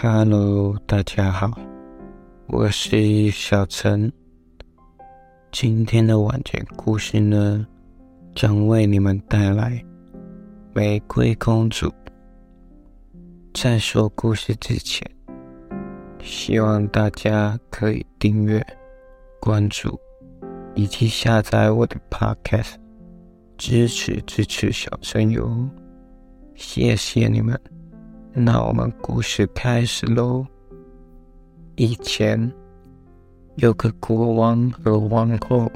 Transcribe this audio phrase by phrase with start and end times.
[0.00, 1.50] Hello，大家好，
[2.46, 4.12] 我是小陈。
[5.50, 7.66] 今天的晚间故事呢，
[8.32, 9.72] 将为你们带来
[10.72, 11.88] 《玫瑰公主》。
[13.52, 15.04] 在说故事之前，
[16.22, 18.64] 希望大家可以订阅、
[19.40, 19.98] 关注
[20.76, 22.74] 以及下载我的 Podcast，
[23.56, 25.68] 支持支持小陈哟，
[26.54, 27.60] 谢谢你们。
[28.40, 30.46] 那我们故事开始喽。
[31.74, 32.50] 以前
[33.56, 35.68] 有个国王和王后，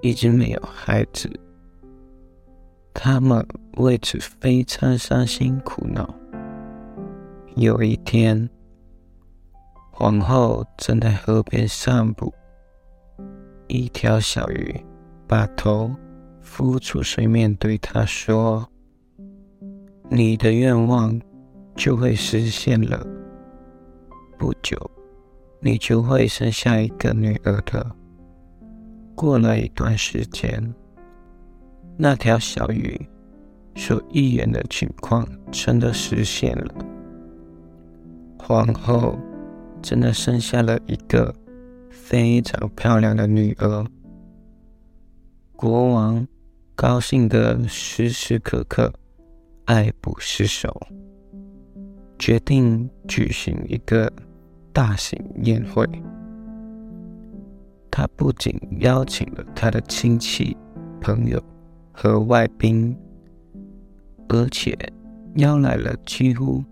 [0.00, 1.30] 一直没有孩子，
[2.94, 6.08] 他们为此非常伤心苦恼。
[7.56, 8.48] 有一天，
[9.90, 12.32] 皇后正在河边散步，
[13.68, 14.74] 一条小鱼
[15.28, 15.94] 把头
[16.40, 18.66] 浮出水面，对她说
[20.08, 21.20] ：“你的愿望。”
[21.80, 23.06] 就会实现了。
[24.38, 24.78] 不久，
[25.60, 27.96] 你就会生下一个女儿的。
[29.14, 30.74] 过了一段时间，
[31.96, 33.00] 那条小鱼
[33.76, 36.74] 所预言的情况真的实现了。
[38.38, 39.18] 皇后
[39.80, 41.34] 真的生下了一个
[41.88, 43.86] 非常漂亮的女儿。
[45.56, 46.28] 国王
[46.74, 48.92] 高兴的时时刻刻
[49.64, 50.78] 爱不释手。
[52.20, 54.12] 决定举行一个
[54.74, 55.88] 大型宴会。
[57.90, 60.54] 他不仅邀请了他的亲戚、
[61.00, 61.42] 朋友
[61.90, 62.94] 和外宾，
[64.28, 64.76] 而且
[65.36, 66.62] 邀来了几乎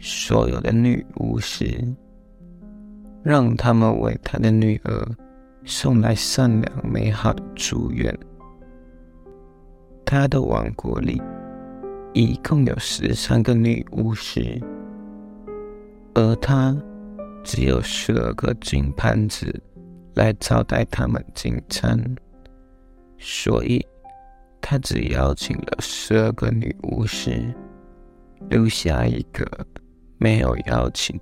[0.00, 1.64] 所有的女巫师，
[3.22, 5.08] 让他们为他的女儿
[5.64, 8.12] 送来善良美好的祝愿。
[10.04, 11.22] 他的王国里
[12.12, 14.60] 一共有十三个女巫师。
[16.18, 16.74] 而他
[17.44, 19.62] 只有十二个金盘子
[20.14, 22.02] 来招待他们进餐，
[23.18, 23.86] 所以
[24.62, 27.54] 他只邀请了十二个女巫师，
[28.48, 29.46] 留下一个
[30.16, 31.20] 没有邀请。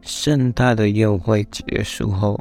[0.00, 2.38] 盛大的宴会结束后，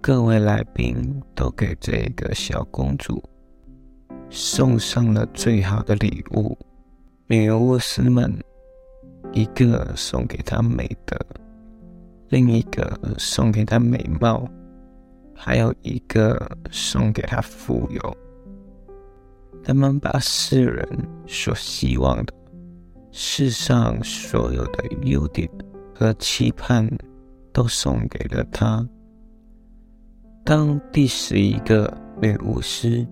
[0.00, 3.20] 各位来宾都给这个小公主
[4.30, 6.56] 送上了最好的礼物，
[7.26, 8.32] 女巫师们。
[9.32, 11.16] 一个送给她美德，
[12.28, 14.46] 另一个送给她美貌，
[15.34, 18.16] 还有一个送给她富有。
[19.64, 20.86] 他们把世人
[21.26, 22.34] 所希望的
[23.10, 25.48] 世上所有的优点
[25.94, 26.88] 和期盼
[27.52, 28.86] 都送给了她。
[30.44, 33.06] 当第十一个女巫师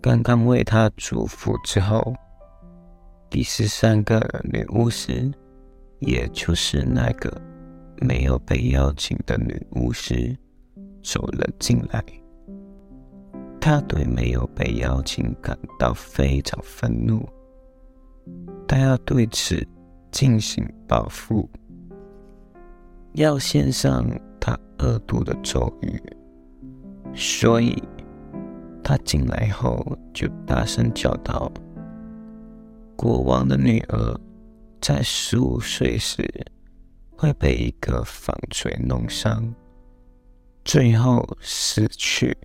[0.00, 2.14] 刚刚为她祝福之后，
[3.28, 4.20] 第十三个
[4.50, 5.30] 女巫师。
[6.00, 7.30] 也就是那个
[8.00, 10.36] 没有被邀请的女巫师
[11.02, 12.02] 走了进来，
[13.60, 17.28] 她对没有被邀请感到非常愤怒，
[18.66, 19.62] 她要对此
[20.10, 21.48] 进行报复，
[23.12, 24.04] 要献上
[24.40, 26.02] 她恶毒的咒语，
[27.14, 27.82] 所以
[28.82, 29.84] 她进来后
[30.14, 31.52] 就大声叫道
[32.96, 34.20] ：“国王的女儿。”
[34.80, 36.26] 在十五岁时，
[37.10, 39.54] 会被一个纺锤弄伤，
[40.64, 42.36] 最后死去。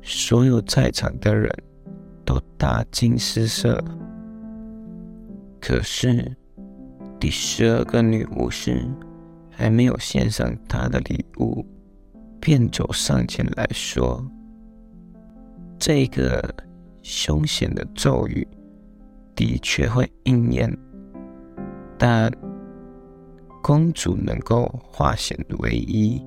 [0.00, 1.52] 所有在场的人
[2.24, 3.82] 都大惊失色。
[5.60, 6.36] 可是，
[7.18, 8.88] 第十二个女巫师
[9.50, 11.66] 还没有献上她的礼物，
[12.40, 14.24] 便走上前来说
[15.80, 16.54] ：“这个
[17.02, 18.46] 凶险的咒语
[19.34, 20.72] 的确会应验。”
[21.98, 22.32] 但
[23.60, 26.24] 公主能够化险为夷，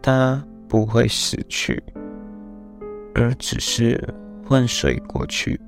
[0.00, 1.82] 她不会死去，
[3.16, 4.00] 而只是
[4.46, 5.60] 昏睡过去，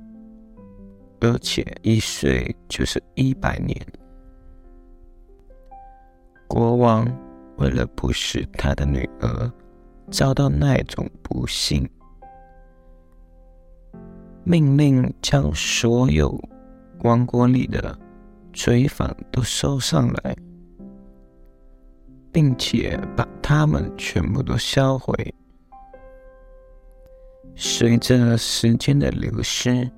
[1.19, 3.77] 而且一睡就是一百年。
[6.47, 7.05] 国王
[7.57, 9.51] 为了不使他的女儿
[10.09, 11.87] 遭到那种不幸，
[14.45, 16.39] 命令将所有
[17.03, 17.99] 王国里的。
[18.55, 20.35] 追访都收上来，
[22.31, 25.13] 并且把他们全部都销毁。
[27.53, 29.91] 随着时间的流失，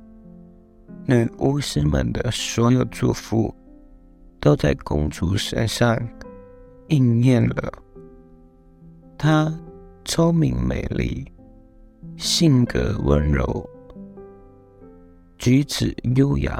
[1.06, 3.54] 女巫师们的所有祝福
[4.39, 5.95] 都在公主身上
[6.88, 7.71] 应验了。
[9.19, 9.56] 她
[10.04, 11.31] 聪明美丽，
[12.18, 13.69] 性格温柔，
[15.38, 16.59] 举止优雅。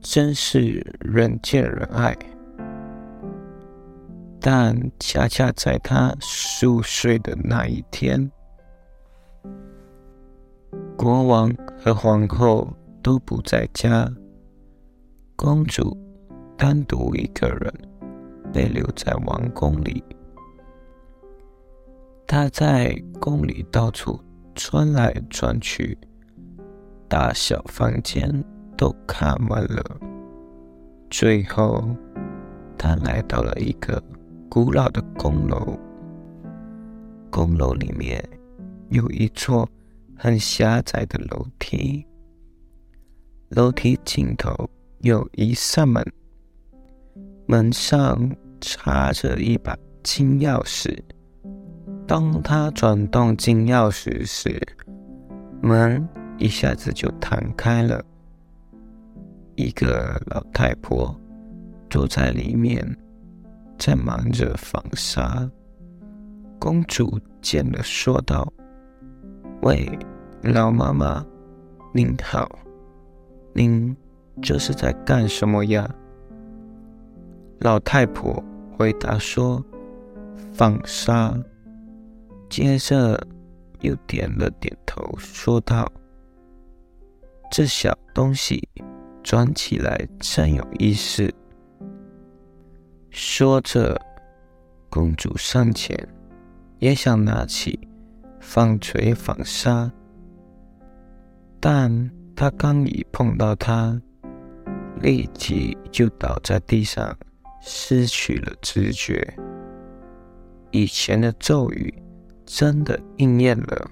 [0.00, 2.16] 真是人见人爱。
[4.40, 8.30] 但恰恰在他十五岁的那一天，
[10.96, 12.66] 国王和皇后
[13.02, 14.10] 都不在家，
[15.36, 15.94] 公主
[16.56, 17.72] 单独一个人
[18.50, 20.02] 被留在王宫里。
[22.26, 24.18] 她在宫里到处
[24.54, 25.98] 转来转去，
[27.08, 28.42] 大小房间
[28.80, 29.84] 都看完了。
[31.10, 31.84] 最后，
[32.78, 34.02] 他来到了一个。
[34.48, 35.78] 古老的宫楼，
[37.30, 38.20] 宫楼里面
[38.88, 39.68] 有一座
[40.16, 42.04] 很狭窄的楼梯，
[43.50, 44.68] 楼梯尽头
[45.02, 46.04] 有一扇门，
[47.46, 48.18] 门上
[48.60, 50.98] 插着一把金钥匙。
[52.08, 54.60] 当他转动金钥匙时，
[55.62, 58.04] 门一下子就弹开了，
[59.60, 61.14] 一个老太婆
[61.88, 62.84] 坐在里面。
[63.78, 65.50] 在忙着纺纱，
[66.58, 68.46] 公主见了，说道
[69.64, 69.88] ：“喂，
[70.42, 71.24] 老妈妈，
[71.94, 72.46] 您好，
[73.54, 73.96] 您
[74.42, 75.88] 这是在干什么呀？”
[77.60, 78.44] 老太婆
[78.76, 79.64] 回答说
[80.52, 81.34] ：“纺纱。”
[82.50, 83.18] 接着
[83.80, 85.90] 又点了点头，说道
[87.50, 88.68] ：“这小东西
[89.22, 91.32] 转起来真有意思。”
[93.10, 94.00] 说着，
[94.88, 95.96] 公主上前，
[96.78, 97.78] 也想拿起
[98.40, 99.90] 纺锤纺纱，
[101.58, 104.00] 但她刚一碰到它，
[105.00, 107.16] 立即就倒在地上，
[107.60, 109.34] 失去了知觉。
[110.70, 111.92] 以前的咒语
[112.46, 113.90] 真的应验了，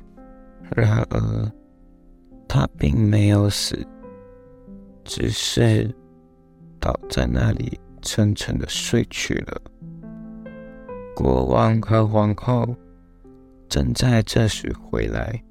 [0.76, 1.52] 然而
[2.46, 3.84] 她并没有死，
[5.08, 5.92] 只是
[6.78, 7.76] 倒在那里。
[8.00, 9.60] 沉沉的睡去了。
[11.16, 12.64] 国王和皇后
[13.68, 15.42] 正在这时回来，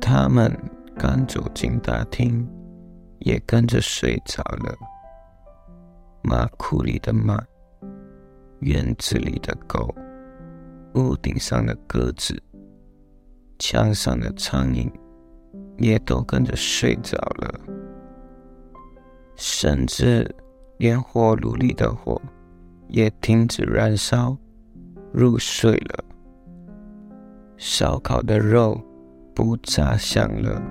[0.00, 0.50] 他们
[0.96, 2.48] 刚走进大厅，
[3.18, 4.74] 也跟着睡着了。
[6.22, 7.38] 马库里的马，
[8.60, 9.94] 院子里的狗，
[10.94, 12.42] 屋顶上的鸽子，
[13.58, 14.90] 墙上的苍蝇，
[15.76, 17.60] 也都跟着睡着了，
[19.40, 20.32] 甚至。
[20.78, 22.18] 连火炉里的火
[22.88, 24.34] 也停止燃烧，
[25.12, 26.02] 入睡了。
[27.58, 28.80] 烧烤的肉
[29.34, 30.62] 不炸响了。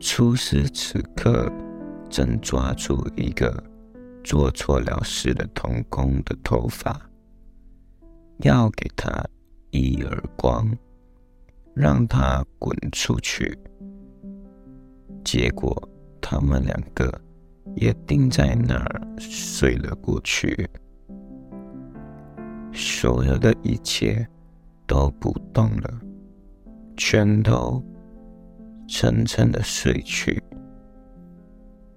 [0.00, 1.52] 厨师此刻
[2.08, 3.62] 正抓住一个
[4.22, 6.98] 做错了事的童工的头发，
[8.38, 9.12] 要给他
[9.72, 10.74] 一耳光，
[11.74, 13.54] 让他滚出去。
[15.22, 15.86] 结果
[16.24, 17.20] 他们两个。
[17.76, 20.68] 也定在那儿睡了过去，
[22.72, 24.24] 所有的一切
[24.86, 26.00] 都不动了，
[26.94, 27.82] 全都
[28.86, 30.40] 沉沉的睡去。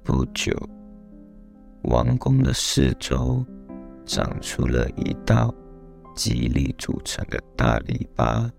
[0.03, 0.51] 不久，
[1.83, 3.45] 王宫的四周
[4.05, 5.53] 长出了一道
[6.15, 8.49] 极力组成的大篱笆，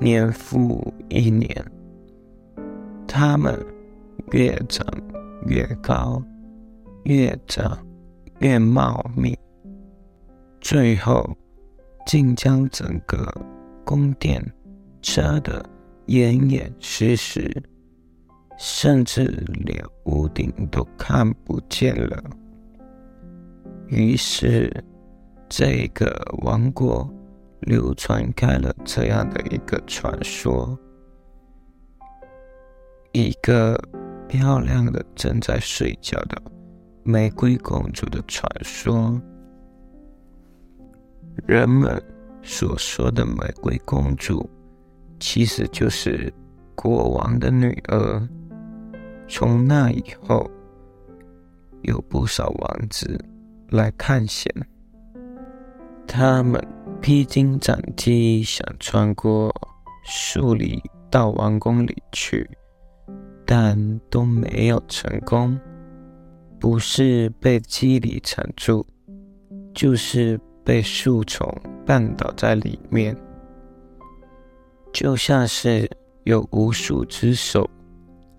[0.00, 1.52] 年复一年，
[3.06, 3.58] 他们
[4.32, 4.86] 越长。
[5.46, 6.20] 越高，
[7.04, 7.78] 越长，
[8.40, 9.38] 越茂密，
[10.60, 11.24] 最后
[12.04, 13.32] 竟将整个
[13.84, 14.44] 宫殿
[15.00, 15.64] 遮得
[16.06, 17.50] 严严实实，
[18.58, 19.26] 甚至
[19.64, 22.22] 连屋顶都看不见了。
[23.86, 24.84] 于是，
[25.48, 27.08] 这个王国
[27.60, 30.76] 流传开了这样的一个传说：
[33.12, 33.80] 一个。
[34.28, 36.40] 漂亮的正在睡觉的
[37.02, 39.20] 玫瑰公主的传说，
[41.46, 42.00] 人们
[42.42, 44.48] 所说的玫瑰公主，
[45.18, 46.32] 其实就是
[46.74, 48.28] 国王的女儿。
[49.26, 50.48] 从那以后，
[51.82, 53.18] 有不少王子
[53.70, 54.52] 来探险，
[56.06, 56.62] 他们
[57.00, 59.50] 披荆斩棘，想穿过
[60.04, 60.78] 树林
[61.10, 62.48] 到王宫里去。
[63.50, 65.58] 但都没有成功，
[66.60, 68.84] 不是被机理缠住，
[69.72, 71.50] 就是被树丛
[71.86, 73.16] 绊倒在里面，
[74.92, 75.90] 就像是
[76.24, 77.70] 有无数只手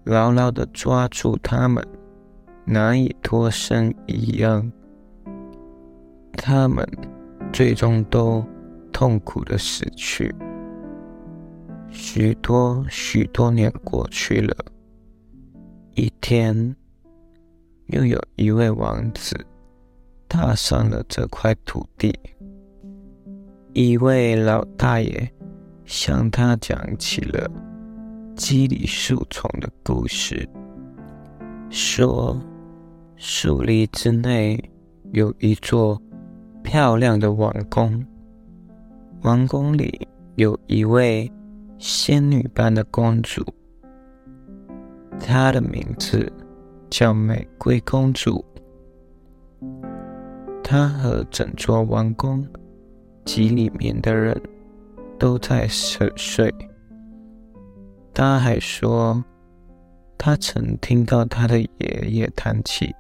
[0.04, 1.84] 牢牢的抓住他们，
[2.64, 4.72] 难以脱身一样。
[6.34, 6.88] 他们
[7.52, 8.46] 最终都
[8.94, 10.32] 痛苦的死去。
[11.90, 14.56] 许多许多年过去了。
[16.00, 16.74] 一天，
[17.88, 19.36] 又有一位王子
[20.30, 22.18] 踏上了这块土地。
[23.74, 25.30] 一位老大爷
[25.84, 27.52] 向他讲起了
[28.34, 30.48] 基里树丛的故事，
[31.70, 32.40] 说
[33.18, 34.58] 树林之内
[35.12, 36.02] 有一座
[36.64, 38.02] 漂亮的王宫，
[39.24, 41.30] 王宫里有一位
[41.78, 43.44] 仙女般的公主，
[45.20, 46.32] 她的名字
[46.90, 48.44] 叫玫瑰公主。
[50.64, 52.48] 她和整座王宫
[53.26, 54.40] 及里面的人
[55.18, 56.54] 都在沉睡。
[58.14, 59.24] 她还说，
[60.18, 62.94] 她曾听到她的爷爷谈起，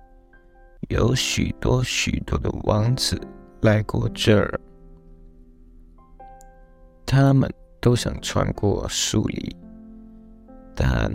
[0.90, 3.20] 有许多许多的王子
[3.62, 4.60] 来过这儿，
[7.06, 9.56] 他们都想穿过树林，
[10.76, 11.12] 但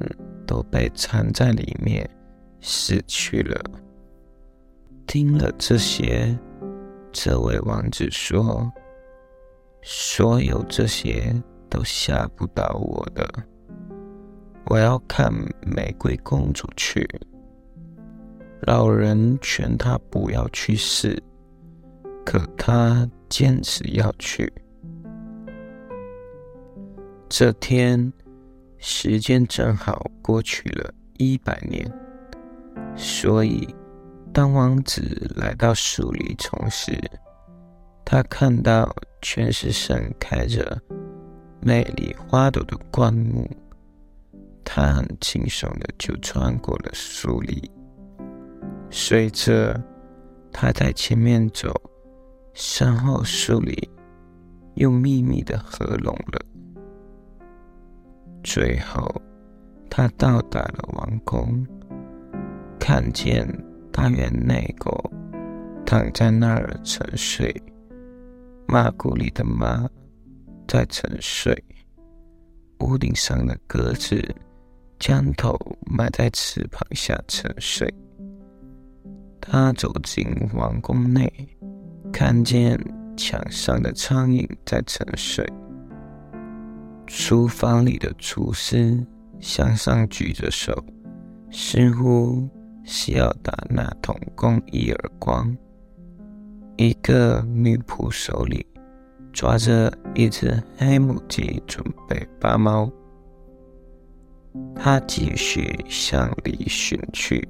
[0.46, 2.08] 都被藏在里面，
[2.60, 3.60] 死去了。
[5.06, 6.36] 听了这些，
[7.12, 8.72] 这位王子说
[9.82, 11.34] ：“所有这些
[11.68, 13.28] 都吓不到我的。”
[14.66, 17.06] 我要看玫瑰公主去。
[18.62, 21.22] 老人劝他不要去试，
[22.24, 24.50] 可他坚持要去。
[27.28, 28.10] 这天，
[28.86, 31.90] 时间正好过去了一百年，
[32.94, 33.66] 所以
[34.30, 36.92] 当王子来到树林丛时，
[38.04, 40.78] 他看到全是盛开着
[41.62, 43.50] 美丽花朵的灌木。
[44.62, 47.58] 他很轻松的就穿过了树林，
[48.90, 49.82] 随着
[50.52, 51.72] 他在前面走，
[52.52, 53.74] 身后树林
[54.74, 56.44] 又密密的合拢了。
[58.44, 59.10] 最后，
[59.90, 61.66] 他到达了王宫，
[62.78, 63.48] 看见
[63.90, 65.10] 大院内狗
[65.84, 67.52] 躺在那儿沉睡，
[68.68, 69.88] 马谷里的马
[70.68, 71.60] 在沉睡，
[72.80, 74.22] 屋顶上的鸽子。
[75.00, 77.92] 将头埋在翅膀下沉睡。
[79.38, 80.24] 他走进
[80.54, 81.30] 王宫内，
[82.10, 82.78] 看见
[83.14, 85.44] 墙上的苍蝇在沉睡。
[87.06, 88.98] 厨房里的厨师
[89.38, 90.84] 向上举着手，
[91.50, 92.48] 似乎
[92.84, 95.56] 是要打那桶工一耳光。
[96.76, 98.66] 一个女仆手里
[99.32, 102.90] 抓着一只黑母鸡，准备拔毛。
[104.74, 107.46] 他继续向里寻去，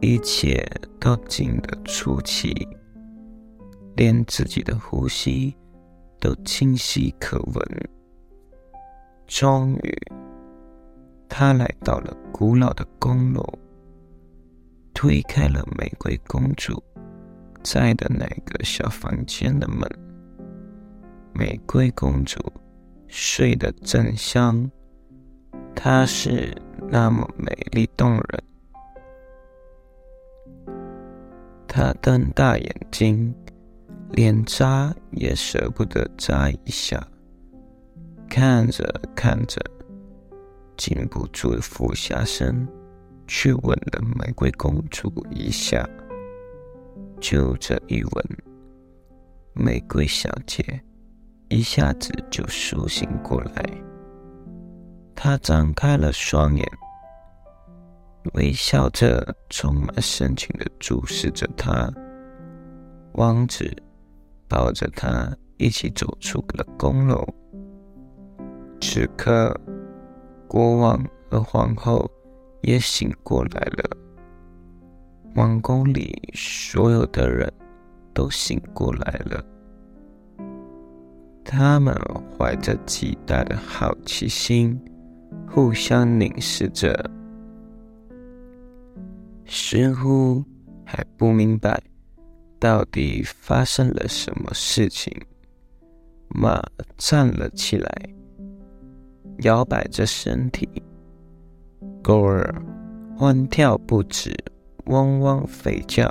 [0.00, 0.64] 一切
[0.98, 2.52] 都静得出奇，
[3.96, 5.54] 连自己的呼吸
[6.20, 7.95] 都清晰可闻。
[9.26, 9.94] 终于，
[11.28, 13.44] 他来到了古老的宫楼，
[14.94, 16.82] 推开了玫瑰公主
[17.62, 19.88] 在的那个小房间的门。
[21.32, 22.40] 玫瑰公主
[23.08, 24.70] 睡得正香。
[25.74, 26.56] 她是
[26.88, 28.44] 那么美丽动人，
[31.68, 33.34] 她瞪大眼睛，
[34.12, 37.06] 连眨也舍不得眨一下，
[38.28, 39.60] 看着看着，
[40.76, 42.66] 禁不住俯下身
[43.26, 45.88] 去吻了玫瑰公主一下。
[47.18, 48.24] 就这一吻，
[49.54, 50.80] 玫瑰小姐
[51.48, 53.64] 一下子就苏醒过来。
[55.14, 56.66] 她张开了双眼，
[58.34, 61.90] 微笑着，充满深情的注视着他。
[63.14, 63.74] 王子
[64.46, 67.26] 抱着她一起走出了宫楼。
[68.80, 69.58] 此刻，
[70.46, 72.10] 国王和皇后
[72.62, 73.96] 也醒过来了。
[75.34, 77.52] 王宫里所有的人
[78.14, 79.44] 都醒过来了，
[81.44, 81.94] 他们
[82.38, 84.80] 怀着极大的好奇心。
[85.48, 87.10] 互相凝视着，
[89.46, 90.44] 似乎
[90.84, 91.82] 还不明白
[92.58, 95.10] 到底发生了什么事情。
[96.28, 96.62] 马
[96.98, 97.88] 站了起来，
[99.40, 100.66] 摇摆着身体；
[102.02, 102.54] 狗儿
[103.16, 104.34] 欢跳不止，
[104.86, 106.10] 汪汪吠叫；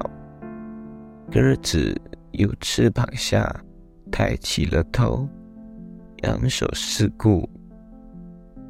[1.31, 1.99] 鸽子
[2.31, 3.49] 由翅膀下
[4.11, 5.27] 抬起了头，
[6.23, 7.49] 扬手四顾。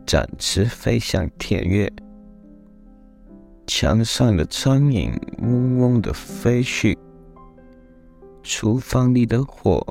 [0.05, 1.91] 展翅飞向田野，
[3.65, 6.95] 墙上的苍蝇嗡嗡的飞去，
[8.43, 9.83] 厨房里的火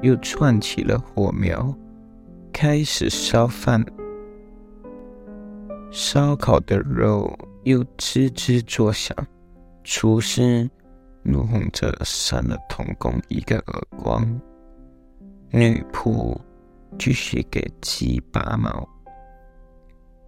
[0.00, 1.74] 又窜起了火苗，
[2.52, 3.84] 开始烧饭。
[5.90, 9.16] 烧烤的肉又吱吱作响，
[9.82, 10.70] 厨师
[11.24, 14.40] 怒吼着扇了童工一个耳光，
[15.50, 16.38] 女仆
[16.96, 18.88] 继续给鸡拔毛，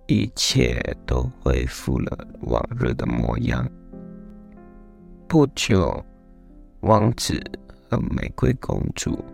[0.09, 3.64] 一切都恢复了往日的模样。
[5.28, 6.04] 不久，
[6.81, 7.40] 王子
[7.88, 9.25] 和玫瑰公主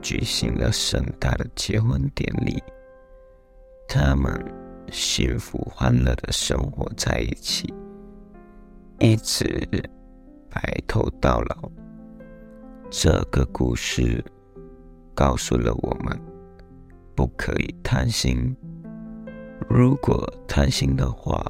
[0.00, 2.62] 举行了盛大的结婚典礼，
[3.86, 4.32] 他们
[4.90, 7.72] 幸福欢乐的生活在一起。
[8.98, 9.68] 一直
[10.50, 11.70] 白头到老。
[12.90, 14.24] 这个故事
[15.14, 16.18] 告诉了我们，
[17.14, 18.56] 不可以贪心。
[19.68, 21.44] 如果贪心的话，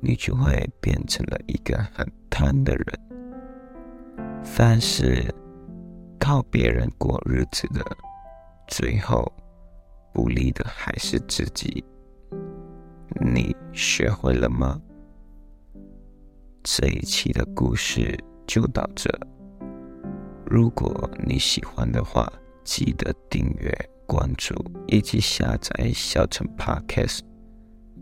[0.00, 2.84] 你就会变成了一个很贪的人。
[4.42, 5.32] 凡是
[6.18, 7.84] 靠别人过日子的，
[8.66, 9.32] 最后
[10.12, 11.84] 不利的还是自己。
[13.18, 14.80] 你学会了吗？
[16.62, 19.10] 这一期的故事就到这。
[20.46, 22.30] 如果你喜欢的话，
[22.62, 23.72] 记得订阅、
[24.06, 24.54] 关注
[24.86, 27.20] 以及下载小陈 Podcast，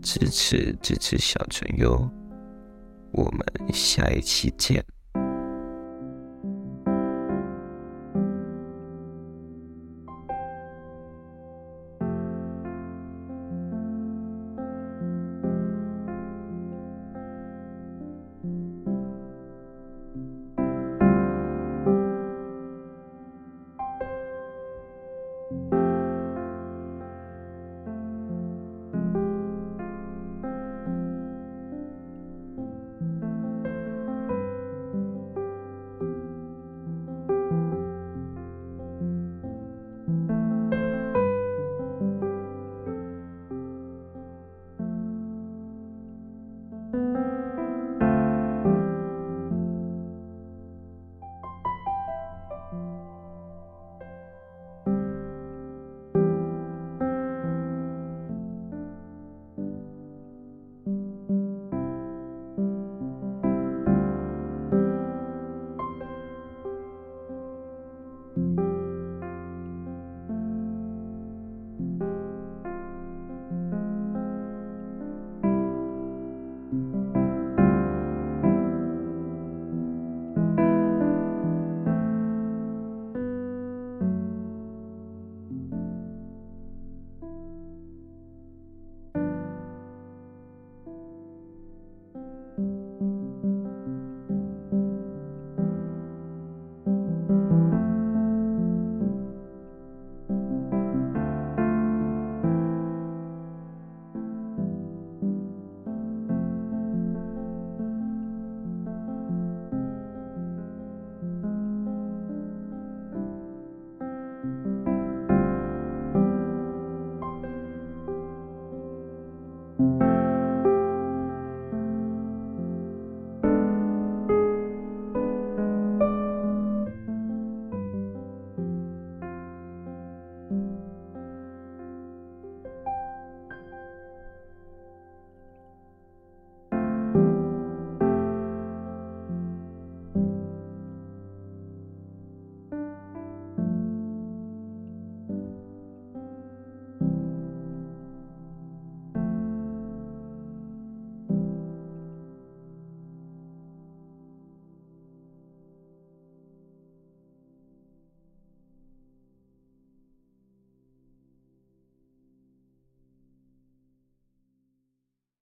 [0.01, 2.09] 支持支持小陈哟。
[3.11, 4.83] 我们下一期见。